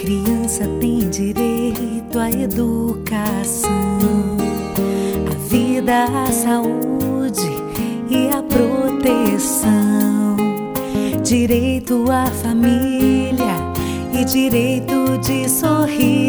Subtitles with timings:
[0.00, 3.70] criança tem direito à educação,
[5.30, 7.48] à vida, à saúde
[8.10, 10.36] e à proteção,
[11.22, 13.54] direito à família
[14.12, 16.25] e direito de sorrir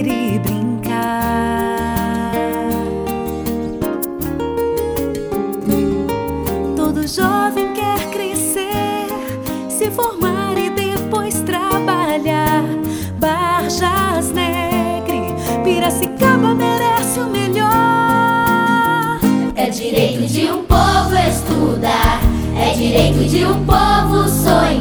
[15.88, 17.70] Piracicaba merece o melhor.
[19.56, 22.20] É direito de um povo estudar,
[22.58, 24.77] é direito de um povo sonhar.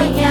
[0.00, 0.29] soñar.